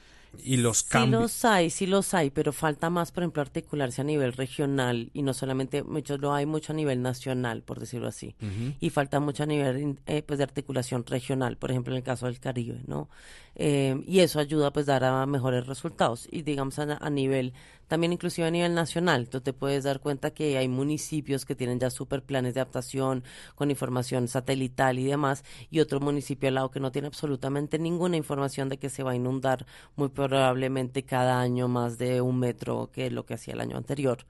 y 0.44 0.58
los 0.58 0.84
cambios. 0.84 1.10
Sí 1.10 1.22
los 1.22 1.46
hay, 1.46 1.70
sí 1.70 1.88
los 1.88 2.14
hay, 2.14 2.30
pero 2.30 2.54
falta 2.54 2.90
más, 2.90 3.12
por 3.12 3.24
ejemplo, 3.24 3.42
articularse 3.42 4.02
a 4.02 4.04
nivel 4.04 4.34
regional 4.34 5.10
y 5.14 5.22
no 5.22 5.34
solamente, 5.34 5.84
muchos 5.84 6.20
lo 6.20 6.34
hay 6.34 6.46
mucho 6.46 6.74
a 6.74 6.76
nivel 6.76 7.02
nacional, 7.02 7.64
por 7.64 7.80
decirlo 7.80 8.08
así, 8.08 8.36
y 8.80 8.90
falta 8.90 9.20
mucho 9.20 9.44
a 9.44 9.46
nivel 9.46 10.00
eh, 10.06 10.24
pues 10.24 10.38
de 10.38 10.44
articulación 10.44 11.06
regional, 11.06 11.58
por 11.58 11.72
ejemplo, 11.72 11.94
en 11.94 11.98
el 11.98 12.04
caso 12.04 12.26
del 12.26 12.40
Caribe, 12.40 12.82
¿no? 12.88 13.10
Eh, 13.56 14.02
y 14.08 14.20
eso 14.20 14.40
ayuda 14.40 14.72
pues 14.72 14.86
dar 14.86 15.04
a 15.04 15.26
mejores 15.26 15.68
resultados. 15.68 16.28
Y 16.32 16.42
digamos 16.44 16.80
a, 16.80 17.10
nivel 17.10 17.54
también 17.88 18.14
inclusive 18.14 18.48
a 18.48 18.52
nivel 18.52 18.74
nacional 18.74 19.28
tú 19.28 19.42
te 19.42 19.52
puedes 19.52 19.84
dar 19.84 20.00
cuenta 20.00 20.32
que 20.32 20.58
hay 20.58 20.70
municipios 20.70 21.46
que 21.46 21.56
tienen 21.56 21.78
ya 21.78 21.90
super 21.90 22.24
planes 22.24 22.54
de 22.54 22.62
adaptación 22.62 23.26
con 23.56 23.70
información 23.70 24.30
satelital 24.30 24.98
y 24.98 25.04
demás 25.04 25.44
y 25.70 25.82
otro 25.82 26.00
municipio 26.00 26.48
al 26.48 26.56
lado 26.56 26.72
que 26.72 26.80
no 26.80 26.94
tiene 26.94 27.10
absolutamente 27.10 27.80
ninguna 27.80 28.16
información 28.16 28.70
de 28.70 28.78
que 28.78 28.90
se 28.90 29.04
va 29.04 29.12
a 29.12 29.16
inundar 29.16 29.66
muy 29.98 30.08
probablemente 30.08 31.04
cada 31.04 31.42
año 31.42 31.68
más 31.68 31.98
de 31.98 32.22
un 32.22 32.40
metro 32.40 32.90
que 32.94 33.12
lo 33.12 33.26
que 33.26 33.34
hacía 33.34 33.56
el 33.56 33.62
año 33.62 33.76
anterior. 33.76 34.26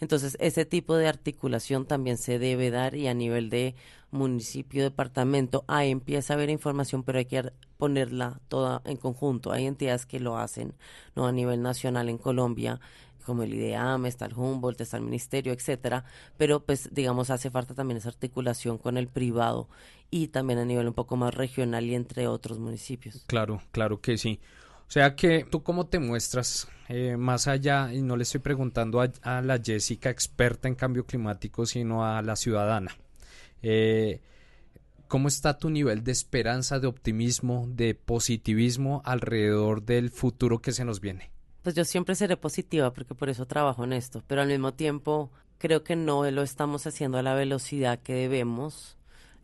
Entonces 0.00 0.36
ese 0.40 0.64
tipo 0.64 0.96
de 0.96 1.06
articulación 1.06 1.86
también 1.86 2.16
se 2.16 2.38
debe 2.38 2.70
dar 2.70 2.94
y 2.96 3.08
a 3.08 3.14
nivel 3.14 3.50
de 3.50 3.74
municipio, 4.12 4.82
departamento, 4.82 5.64
ahí 5.66 5.90
empieza 5.90 6.32
a 6.32 6.36
haber 6.36 6.50
información, 6.50 7.02
pero 7.02 7.18
hay 7.18 7.24
que 7.24 7.52
ponerla 7.78 8.40
toda 8.48 8.82
en 8.84 8.96
conjunto. 8.96 9.52
Hay 9.52 9.66
entidades 9.66 10.06
que 10.06 10.20
lo 10.20 10.38
hacen, 10.38 10.74
no 11.16 11.26
a 11.26 11.32
nivel 11.32 11.62
nacional 11.62 12.08
en 12.08 12.18
Colombia, 12.18 12.80
como 13.24 13.42
el 13.42 13.54
IDEAM, 13.54 14.06
está 14.06 14.26
el 14.26 14.34
Humboldt, 14.34 14.80
está 14.80 14.96
el 14.98 15.04
Ministerio, 15.04 15.52
etcétera, 15.52 16.04
pero 16.36 16.60
pues 16.60 16.88
digamos 16.92 17.30
hace 17.30 17.50
falta 17.50 17.74
también 17.74 17.98
esa 17.98 18.08
articulación 18.08 18.78
con 18.78 18.96
el 18.96 19.08
privado 19.08 19.68
y 20.10 20.28
también 20.28 20.58
a 20.58 20.64
nivel 20.64 20.88
un 20.88 20.94
poco 20.94 21.16
más 21.16 21.34
regional 21.34 21.84
y 21.84 21.94
entre 21.94 22.26
otros 22.26 22.58
municipios. 22.58 23.24
Claro, 23.26 23.62
claro 23.70 24.00
que 24.00 24.18
sí. 24.18 24.40
O 24.88 24.90
sea 24.92 25.16
que 25.16 25.46
tú 25.50 25.62
cómo 25.62 25.86
te 25.86 25.98
muestras 25.98 26.68
eh, 26.88 27.16
más 27.16 27.48
allá, 27.48 27.94
y 27.94 28.02
no 28.02 28.16
le 28.16 28.24
estoy 28.24 28.40
preguntando 28.40 29.00
a 29.00 29.40
la 29.40 29.58
Jessica 29.58 30.10
experta 30.10 30.68
en 30.68 30.74
cambio 30.74 31.06
climático, 31.06 31.64
sino 31.64 32.04
a 32.04 32.20
la 32.20 32.36
ciudadana. 32.36 32.94
Eh, 33.62 34.20
¿Cómo 35.08 35.28
está 35.28 35.58
tu 35.58 35.68
nivel 35.68 36.04
de 36.04 36.12
esperanza, 36.12 36.80
de 36.80 36.86
optimismo, 36.86 37.66
de 37.68 37.94
positivismo 37.94 39.02
alrededor 39.04 39.82
del 39.82 40.10
futuro 40.10 40.60
que 40.60 40.72
se 40.72 40.84
nos 40.84 41.00
viene? 41.00 41.30
Pues 41.62 41.74
yo 41.74 41.84
siempre 41.84 42.14
seré 42.14 42.36
positiva 42.36 42.92
porque 42.92 43.14
por 43.14 43.28
eso 43.28 43.46
trabajo 43.46 43.84
en 43.84 43.92
esto, 43.92 44.22
pero 44.26 44.40
al 44.40 44.48
mismo 44.48 44.72
tiempo 44.72 45.30
creo 45.58 45.84
que 45.84 45.96
no 45.96 46.28
lo 46.30 46.42
estamos 46.42 46.86
haciendo 46.86 47.18
a 47.18 47.22
la 47.22 47.34
velocidad 47.34 48.00
que 48.00 48.14
debemos 48.14 48.96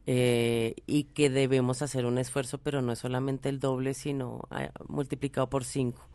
eh, 0.07 0.75
y 0.87 1.05
que 1.05 1.29
debemos 1.29 1.83
hacer 1.83 2.07
un 2.07 2.17
esfuerzo, 2.17 2.59
pero 2.59 2.81
no 2.81 2.93
es 2.93 2.99
solamente 2.99 3.51
el 3.51 3.61
doble, 3.61 3.93
sino 3.93 4.41
ah, 4.51 4.71
multiplicado 4.89 5.51
por 5.51 5.65
cinco 5.65 6.09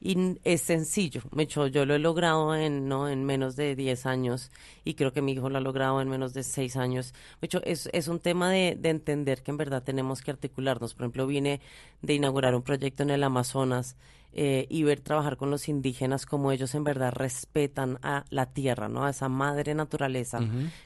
y 0.00 0.38
es 0.44 0.62
sencillo. 0.62 1.22
Hecho, 1.36 1.66
yo 1.66 1.86
lo 1.86 1.94
he 1.94 1.98
logrado 1.98 2.54
en, 2.54 2.88
¿no? 2.88 3.08
en 3.08 3.24
menos 3.24 3.56
de 3.56 3.74
10 3.74 4.06
años 4.06 4.50
y 4.84 4.94
creo 4.94 5.12
que 5.12 5.22
mi 5.22 5.32
hijo 5.32 5.48
lo 5.48 5.58
ha 5.58 5.60
logrado 5.60 6.00
en 6.00 6.08
menos 6.08 6.34
de 6.34 6.42
6 6.42 6.76
años. 6.76 7.14
Hecho, 7.40 7.62
es, 7.64 7.88
es 7.92 8.08
un 8.08 8.20
tema 8.20 8.50
de, 8.50 8.76
de 8.78 8.90
entender 8.90 9.42
que 9.42 9.50
en 9.50 9.56
verdad 9.56 9.82
tenemos 9.82 10.22
que 10.22 10.30
articularnos. 10.30 10.94
Por 10.94 11.04
ejemplo, 11.04 11.26
vine 11.26 11.60
de 12.02 12.14
inaugurar 12.14 12.54
un 12.54 12.62
proyecto 12.62 13.02
en 13.02 13.10
el 13.10 13.24
Amazonas 13.24 13.96
eh, 14.38 14.66
y 14.68 14.82
ver 14.82 15.00
trabajar 15.00 15.38
con 15.38 15.50
los 15.50 15.66
indígenas 15.66 16.26
como 16.26 16.52
ellos 16.52 16.74
en 16.74 16.84
verdad 16.84 17.10
respetan 17.10 17.98
a 18.02 18.26
la 18.28 18.44
tierra, 18.44 18.86
¿no? 18.86 19.06
A 19.06 19.08
esa 19.08 19.30
madre 19.30 19.74
naturaleza, 19.74 20.40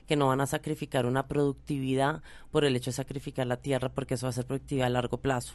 que 0.06 0.14
no 0.14 0.28
van 0.28 0.40
a 0.40 0.46
sacrificar 0.46 1.04
una 1.04 1.26
productividad 1.26 2.22
por 2.52 2.64
el 2.64 2.76
hecho 2.76 2.90
de 2.90 2.94
sacrificar 2.94 3.48
la 3.48 3.56
tierra 3.56 3.88
porque 3.88 4.14
eso 4.14 4.26
va 4.26 4.30
a 4.30 4.34
ser 4.34 4.46
productividad 4.46 4.86
a 4.86 4.90
largo 4.90 5.16
plazo. 5.16 5.54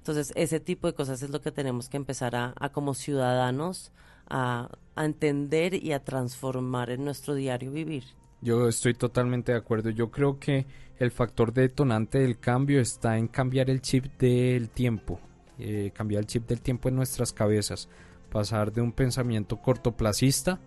Entonces, 0.00 0.32
ese 0.34 0.60
tipo 0.60 0.86
de 0.86 0.94
cosas 0.94 1.20
es 1.20 1.28
lo 1.28 1.42
que 1.42 1.52
tenemos 1.52 1.90
que 1.90 1.98
empezar 1.98 2.34
a, 2.34 2.54
como 2.72 2.94
ciudadanos 2.94 3.92
a, 4.30 4.70
entender 4.96 5.74
y 5.74 5.92
a 5.92 6.02
transformar 6.02 6.88
en 6.88 7.04
nuestro 7.04 7.34
diario 7.34 7.70
vivir. 7.70 8.04
Yo 8.40 8.66
estoy 8.66 8.94
totalmente 8.94 9.52
de 9.52 9.58
acuerdo. 9.58 9.90
Yo 9.90 10.10
creo 10.10 10.38
que 10.38 10.66
el 10.98 11.10
factor 11.10 11.52
detonante 11.52 12.18
del 12.18 12.38
cambio 12.38 12.80
está 12.80 13.18
en 13.18 13.28
cambiar 13.28 13.68
el 13.68 13.82
chip 13.82 14.06
del 14.18 14.70
tiempo, 14.70 15.20
eh, 15.58 15.90
cambiar 15.94 16.20
el 16.20 16.26
chip 16.26 16.48
del 16.48 16.62
tiempo 16.62 16.88
en 16.88 16.96
nuestras 16.96 17.34
cabezas, 17.34 17.90
pasar 18.32 18.72
de 18.72 18.80
un 18.80 18.92
pensamiento 18.92 19.58
cortoplacista, 19.58 20.60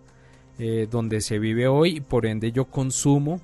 eh, 0.60 0.86
donde 0.88 1.20
se 1.20 1.40
vive 1.40 1.66
hoy 1.66 1.96
y 1.96 2.00
por 2.00 2.26
ende 2.26 2.52
yo 2.52 2.66
consumo, 2.66 3.40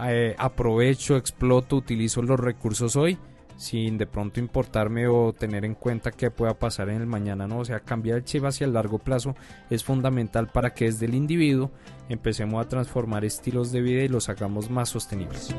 eh, 0.00 0.34
aprovecho, 0.36 1.16
exploto, 1.16 1.76
utilizo 1.76 2.22
los 2.22 2.40
recursos 2.40 2.96
hoy, 2.96 3.18
sin 3.58 3.98
de 3.98 4.06
pronto 4.06 4.40
importarme 4.40 5.08
o 5.08 5.34
tener 5.34 5.64
en 5.64 5.74
cuenta 5.74 6.12
qué 6.12 6.30
pueda 6.30 6.54
pasar 6.54 6.88
en 6.88 7.02
el 7.02 7.06
mañana, 7.06 7.46
¿no? 7.46 7.58
O 7.58 7.64
sea, 7.64 7.80
cambiar 7.80 8.18
el 8.18 8.24
chip 8.24 8.44
hacia 8.44 8.64
el 8.64 8.72
largo 8.72 8.98
plazo 8.98 9.34
es 9.68 9.84
fundamental 9.84 10.46
para 10.48 10.72
que 10.72 10.86
desde 10.86 11.06
el 11.06 11.14
individuo 11.14 11.70
empecemos 12.08 12.64
a 12.64 12.68
transformar 12.68 13.24
estilos 13.24 13.72
de 13.72 13.82
vida 13.82 14.02
y 14.02 14.08
los 14.08 14.28
hagamos 14.28 14.70
más 14.70 14.88
sostenibles. 14.88 15.54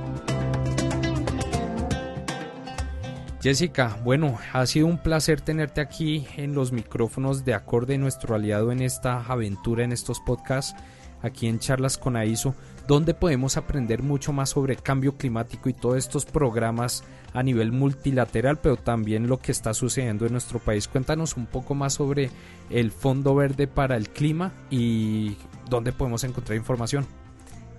Jessica, 3.41 3.97
bueno, 4.03 4.37
ha 4.51 4.65
sido 4.65 4.87
un 4.87 4.97
placer 4.97 5.39
tenerte 5.39 5.79
aquí 5.79 6.27
en 6.35 6.53
los 6.53 6.73
micrófonos 6.73 7.45
de 7.45 7.53
acorde 7.53 7.97
nuestro 7.97 8.35
aliado 8.35 8.71
en 8.71 8.81
esta 8.81 9.21
aventura, 9.25 9.83
en 9.85 9.93
estos 9.93 10.19
podcasts, 10.19 10.75
aquí 11.21 11.47
en 11.47 11.59
Charlas 11.59 11.97
con 11.97 12.15
AISO, 12.15 12.55
donde 12.87 13.13
podemos 13.13 13.57
aprender 13.57 14.01
mucho 14.01 14.33
más 14.33 14.49
sobre 14.49 14.75
cambio 14.75 15.17
climático 15.17 15.69
y 15.69 15.73
todos 15.73 15.97
estos 15.97 16.25
programas 16.25 17.03
a 17.33 17.43
nivel 17.43 17.71
multilateral, 17.71 18.57
pero 18.57 18.77
también 18.77 19.27
lo 19.27 19.39
que 19.39 19.51
está 19.51 19.73
sucediendo 19.73 20.25
en 20.25 20.31
nuestro 20.31 20.59
país. 20.59 20.87
Cuéntanos 20.87 21.37
un 21.37 21.45
poco 21.45 21.75
más 21.75 21.93
sobre 21.93 22.31
el 22.69 22.91
Fondo 22.91 23.35
Verde 23.35 23.67
para 23.67 23.95
el 23.95 24.09
Clima 24.09 24.51
y 24.71 25.37
dónde 25.69 25.91
podemos 25.91 26.23
encontrar 26.23 26.57
información. 26.57 27.05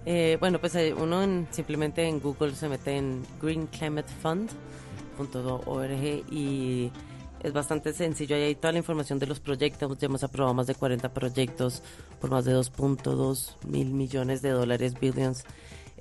Eh, 0.06 0.38
bueno, 0.40 0.58
pues 0.60 0.74
eh, 0.76 0.94
uno 0.94 1.46
simplemente 1.50 2.06
en 2.06 2.20
Google 2.20 2.54
se 2.54 2.68
mete 2.68 2.96
en 2.96 3.22
Green 3.40 3.66
Climate 3.66 4.08
Fund 4.22 4.50
.org 5.66 6.24
y 6.30 6.90
es 7.42 7.52
bastante 7.52 7.92
sencillo. 7.92 8.36
Ahí 8.36 8.42
hay 8.42 8.54
toda 8.54 8.72
la 8.72 8.78
información 8.78 9.18
de 9.18 9.26
los 9.26 9.40
proyectos. 9.40 9.98
Ya 9.98 10.06
hemos 10.06 10.22
aprobado 10.24 10.54
más 10.54 10.66
de 10.66 10.74
40 10.74 11.12
proyectos 11.12 11.82
por 12.20 12.30
más 12.30 12.44
de 12.44 12.54
2.2 12.54 13.56
mil 13.66 13.90
millones 13.92 14.42
de 14.42 14.50
dólares, 14.50 14.94
billions. 15.00 15.44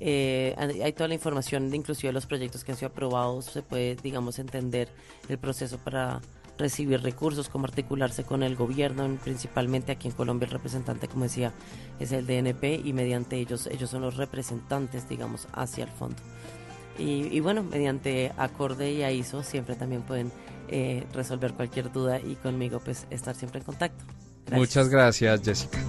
Eh, 0.02 0.56
hay 0.58 0.94
toda 0.94 1.10
la 1.10 1.14
información, 1.16 1.74
inclusive 1.74 2.14
los 2.14 2.26
proyectos 2.26 2.64
que 2.64 2.72
han 2.72 2.78
sido 2.78 2.90
aprobados. 2.90 3.46
Se 3.46 3.62
puede, 3.62 3.96
digamos, 3.96 4.40
entender 4.40 4.90
el 5.28 5.38
proceso 5.38 5.78
para 5.78 6.22
recibir 6.60 7.02
recursos, 7.02 7.50
cómo 7.50 7.66
articularse 7.66 8.24
con 8.24 8.44
el 8.44 8.56
gobierno, 8.56 9.18
principalmente 9.24 9.94
aquí 9.94 10.10
en 10.10 10.14
Colombia 10.14 10.46
el 10.46 10.52
representante, 10.52 11.08
como 11.08 11.24
decía, 11.24 11.54
es 12.00 12.12
el 12.12 12.28
DNP 12.28 12.82
y 12.84 12.92
mediante 12.92 13.38
ellos, 13.38 13.68
ellos 13.68 13.90
son 13.90 14.02
los 14.02 14.18
representantes, 14.18 15.08
digamos, 15.08 15.48
hacia 15.54 15.86
el 15.86 15.90
fondo. 15.90 16.18
Y, 16.98 17.40
bueno, 17.40 17.64
mediante 17.64 18.34
acorde 18.36 18.92
y 18.92 19.04
AISO 19.04 19.42
siempre 19.42 19.76
también 19.76 20.02
pueden 20.02 20.34
eh, 20.72 21.06
resolver 21.14 21.54
cualquier 21.54 21.92
duda 21.92 22.20
y 22.20 22.36
conmigo 22.36 22.80
pues 22.84 23.08
estar 23.10 23.36
siempre 23.36 23.60
en 23.60 23.66
contacto. 23.66 24.04
Muchas 24.52 24.90
gracias 24.90 25.42
Jessica. 25.44 25.80